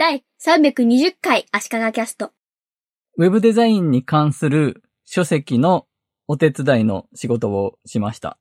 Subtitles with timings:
[0.00, 2.32] 第320回足利キャスト。
[3.18, 5.86] ウェブデザインに関する書籍の
[6.26, 8.38] お手伝いの仕事をしました。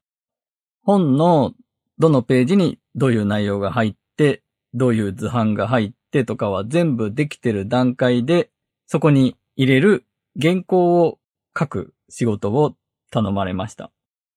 [0.84, 1.52] 本の
[1.98, 4.42] どのページにどういう内容が入って、
[4.74, 8.52] どういう図版が入ってとかは全部できてる段階で、
[8.88, 10.06] そこに入れる
[10.42, 11.20] 原稿を
[11.60, 12.78] 書く仕事を
[13.12, 13.92] 頼まれました。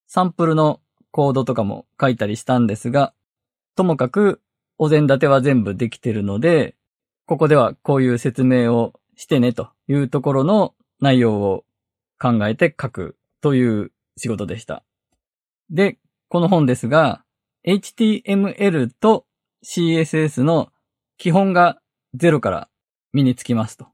[0.09, 0.81] サンプルの
[1.13, 3.15] コードとかも書いたりしたんですが、
[3.77, 4.41] ともかく
[4.77, 6.75] お膳立ては全部できてるので、
[7.27, 11.65] ここではこういう説明をしてねというところの内容を
[12.19, 14.85] 考えて書くという仕事でした。
[15.71, 15.99] で、
[16.29, 17.25] この本ですが、
[17.67, 19.27] HTML と
[19.65, 20.71] CSS の
[21.17, 21.79] 基本が
[22.15, 22.69] ゼロから
[23.13, 23.87] 身につきますと。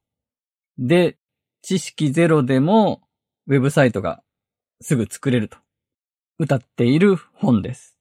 [0.79, 1.17] で、
[1.63, 3.03] 知識ゼロでも
[3.47, 4.23] ウェブサイトが
[4.81, 5.59] すぐ作れると
[6.39, 7.99] 歌っている本です。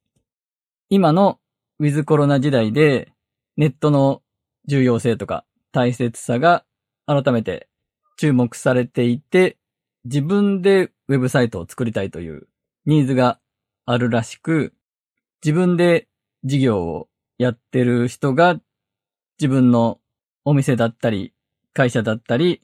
[0.90, 1.40] 今の
[1.80, 3.12] ウィズコロナ時代で
[3.58, 4.22] ネットの
[4.68, 6.66] 重要性とか大切さが
[7.06, 7.68] 改めて
[8.18, 9.58] 注目されていて、
[10.06, 12.48] 自分でウェブサイトを作りたいという
[12.86, 13.40] ニーズが
[13.86, 14.74] あるらしく、
[15.44, 16.08] 自分で
[16.44, 18.60] 事業をやってる人が
[19.40, 20.00] 自分の
[20.46, 21.34] お店だったり
[21.74, 22.62] 会社だったり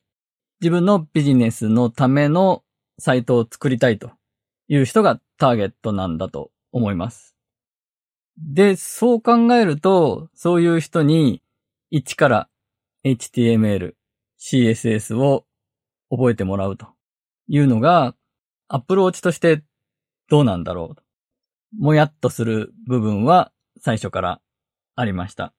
[0.62, 2.64] 自分のビジネスのための
[2.98, 4.12] サイトを作りたいと
[4.70, 7.36] いう人がターゲットなんだと思います。
[8.38, 11.42] で、そう考えると、そういう人に
[11.96, 12.50] 一から
[13.06, 13.94] HTML、
[14.40, 15.46] CSS を
[16.10, 16.88] 覚えてもらうと
[17.48, 18.16] いうのが、
[18.68, 19.64] アプローチとして
[20.28, 21.80] どうなんだろう。
[21.80, 24.42] もやっとする部分は最初から
[24.96, 25.54] ありました。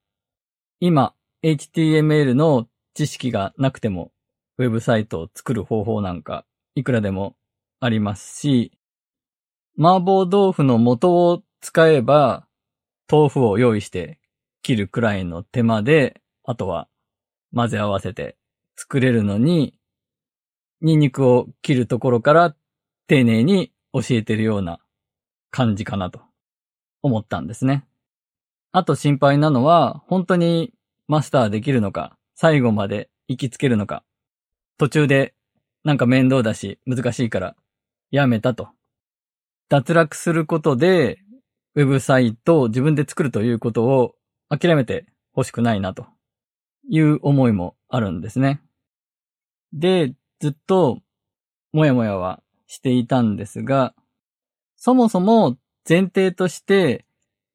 [0.80, 4.10] 今、HTML の知識がなくても、
[4.58, 7.36] ウェブサイトを作る方法なんか、いくらでも
[7.78, 8.76] ありますし、
[9.78, 12.48] 麻婆豆腐の素を使えば、
[13.08, 14.18] 豆腐を用意して
[14.64, 16.88] 切るくらいの手間で、あとは
[17.54, 18.36] 混ぜ合わせて
[18.76, 19.74] 作れるのに、
[20.80, 22.54] ニンニクを切るところから
[23.06, 24.78] 丁寧に教えてるような
[25.50, 26.20] 感じかなと
[27.02, 27.86] 思ったんですね。
[28.72, 30.74] あと心配なのは、本当に
[31.06, 34.04] マスターできるのか、最後まで行きつけるのか、
[34.76, 35.34] 途中で
[35.84, 37.56] なんか面倒だし難しいから
[38.10, 38.68] やめたと。
[39.68, 41.20] 脱落することで、
[41.74, 44.14] ウェブサイトを自分で作るということを
[44.48, 45.06] 諦めて
[45.36, 46.06] 欲しくないなと
[46.88, 48.60] いう思いもあるんですね。
[49.72, 51.00] で、ずっと
[51.72, 53.94] もやもやはしていたんですが、
[54.76, 55.56] そもそも
[55.88, 57.04] 前提として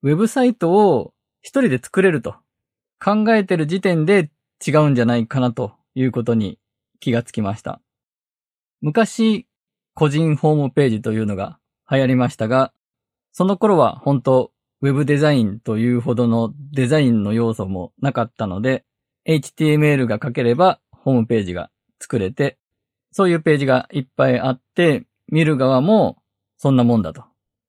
[0.02, 2.36] ウェブサイトを一人で作れると
[3.04, 4.32] 考えてる時点で
[4.66, 6.60] 違うんじゃないかなということに
[7.00, 7.82] 気がつきました。
[8.82, 9.48] 昔、
[9.94, 11.60] 個人ホームページというのが
[11.90, 12.74] 流行りましたが、
[13.32, 14.52] その頃は本当
[14.82, 18.86] ウェブデザインというほどのデザインの要素もなかったので、
[19.28, 21.69] HTML が書ければホームページが
[22.00, 22.57] 作れて、
[23.12, 26.22] そういうページがいっぱいあって、見る側も
[26.57, 27.24] そんなもんだと。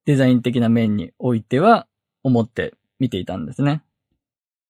[0.04, 1.86] デザイン的な面においては
[2.22, 3.82] 思って見ていたんですね。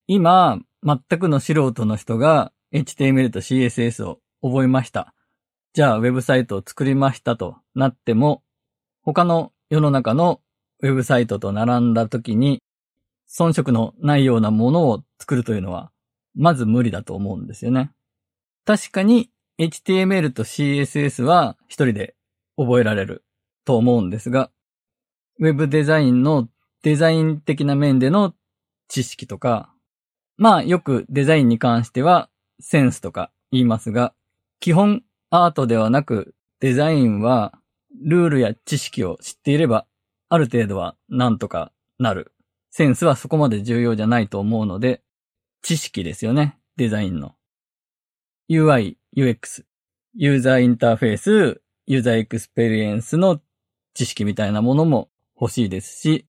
[0.07, 5.15] 今、全くの素人の人が HTML と CSS を覚えました。
[5.73, 8.43] じゃあウェブサイトを作りましたとなっても、
[9.03, 10.41] 他の世の中の
[10.81, 12.63] ウェブサイトと並んだ時に、
[13.29, 15.93] 遜色のないようなものを作るというのは、
[16.35, 17.93] まず無理だと思うんですよね。
[18.65, 22.15] 確かに HTML と CSS は一人で
[22.57, 23.25] 覚えられる
[23.65, 24.51] と思うんですが、
[25.39, 26.49] ウェブデザインの
[26.83, 28.35] デザイン的な面での
[28.89, 29.73] 知識とか、
[30.37, 32.31] まあよくデザインに関しては
[32.61, 34.15] センスとか言いますが、
[34.61, 37.53] 基本アートではなくデザインは
[38.03, 39.87] ルールや知識を知っていれば
[40.29, 42.33] ある程度はなんとかなる。
[42.71, 45.03] センスはそこまで重要じゃないと思うので、
[45.63, 46.59] 知識ですよね。
[46.77, 47.35] デザインの。
[48.51, 49.65] UI、UX、
[50.15, 53.41] ユーザーインターフェース、ユーザーエクスペリエンスの
[53.95, 55.11] 知識みたいなものも
[55.41, 56.27] 欲しいですし、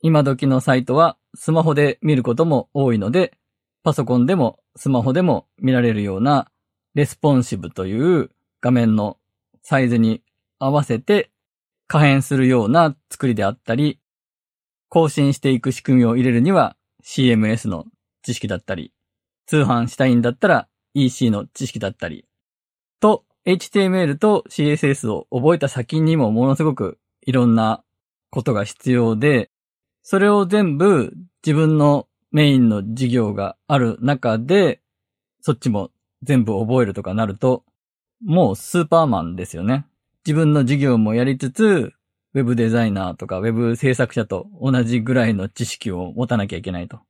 [0.00, 3.36] 今時のサイトはスマホで見ることも多いので、
[3.82, 6.50] パソコンでもスマホでも見られるような
[6.94, 8.30] レスポンシブという
[8.60, 9.18] 画面の
[9.62, 10.22] サイズに
[10.58, 11.30] 合わせて
[11.86, 14.00] 可変するような作りであったり、
[14.88, 17.84] 更新していく仕組みを入れるには CMS の
[18.24, 18.92] 知識だったり、
[19.46, 22.26] 通販したいんだったら EC の知識だったり、
[22.98, 27.84] と HTML と CSS を覚えた先にもものすごくいろんな
[28.30, 29.50] ことが必要で、
[30.02, 34.80] それを全部自分のメインの事業がある中で、
[35.40, 35.90] そっちも
[36.22, 37.64] 全部覚えるとかなると、
[38.24, 39.86] もうスーパーマンですよね。
[40.26, 41.92] 自分の事業もやりつつ、
[42.32, 47.00] ウェブデザイナーとかウェブ制作者と同じぐらいの知識を持たなきゃいけないと。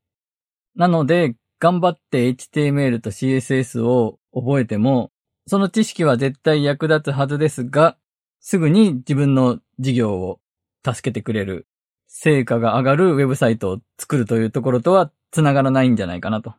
[0.77, 5.13] なので、頑張って HTML と CSS を覚えても、
[5.47, 7.97] その知識は絶対役立つはずですが、
[8.41, 10.41] すぐに自分の事業を
[10.85, 11.67] 助けてくれる、
[12.07, 16.55] 成果が上がるウェブサイトを作るというところとは繋がらないんじゃないかなと。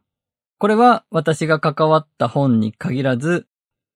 [0.58, 3.48] これは私が関わった本に限らず、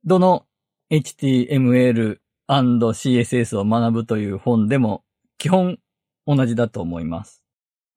[0.05, 0.45] どの
[0.91, 5.03] HTML CSS を学ぶという本でも
[5.37, 5.79] 基本
[6.25, 7.43] 同じだと思います。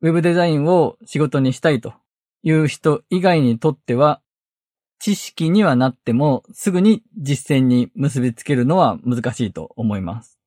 [0.03, 1.95] ウェブデザインを仕事にしたいと
[2.43, 4.21] いう人以外にとっては、
[4.99, 10.39] 知識にはなってもすぐに実践に結びつけるのは難しいと思います。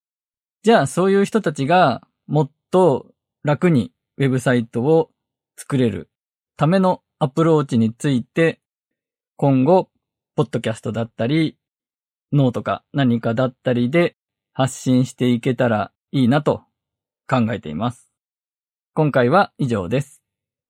[0.64, 3.08] じゃあそういう人たちがもっと
[3.44, 5.12] 楽にウェブサイトを
[5.58, 6.10] 作れる
[6.56, 8.62] ためのアプローチについて
[9.38, 9.90] 今後、
[10.38, 11.58] ポッドキャストだったり、
[12.32, 14.16] ノートか何かだったりで
[14.54, 16.64] 発信していけたらいいなと
[17.30, 18.10] 考えています。
[18.94, 20.25] 今回は以上です。